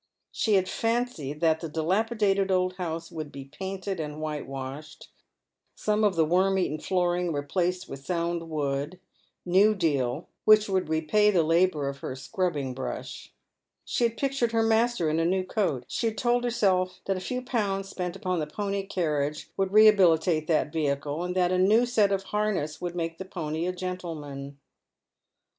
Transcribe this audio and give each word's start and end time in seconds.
She 0.31 0.55
had 0.55 0.67
fancied 0.67 1.41
that 1.41 1.59
the 1.59 1.69
dilapidated 1.69 2.49
old 2.49 2.77
house 2.77 3.11
would 3.11 3.31
be 3.31 3.45
painted 3.45 3.99
and 3.99 4.19
whitewashed, 4.19 5.11
some 5.75 6.03
of 6.03 6.15
the 6.15 6.25
v/orm 6.25 6.57
eaten 6.57 6.79
flooring 6.79 7.31
replaced 7.31 7.87
with 7.87 8.03
sound 8.03 8.49
woo<:l— 8.49 8.93
new 9.55 9.75
deal— 9.75 10.27
which 10.43 10.67
would 10.67 10.89
repay 10.89 11.29
the 11.29 11.43
labour 11.43 11.87
of 11.87 11.99
her 11.99 12.15
scrubbing 12.15 12.73
brush. 12.73 13.31
She 13.85 14.05
had 14.05 14.17
pictured 14.17 14.53
her 14.53 14.63
master 14.63 15.07
in 15.07 15.19
a 15.19 15.23
new 15.23 15.43
coat. 15.43 15.83
She 15.87 16.07
had 16.07 16.17
told 16.17 16.45
herself 16.45 17.01
tliat 17.05 17.17
a 17.17 17.19
few 17.19 17.43
pounds 17.43 17.87
spent 17.87 18.15
upon 18.15 18.39
the 18.39 18.47
pony 18.47 18.81
carriage 18.87 19.51
would 19.55 19.71
rehabilitate 19.71 20.47
that 20.47 20.73
vehicle, 20.73 21.23
and 21.23 21.35
that 21.35 21.51
a 21.51 21.59
new 21.59 21.85
set 21.85 22.11
of 22.11 22.23
harness 22.23 22.81
would 22.81 22.95
make 22.95 23.19
the 23.19 23.25
pony 23.25 23.67
a 23.67 23.71
gentleman. 23.71 24.57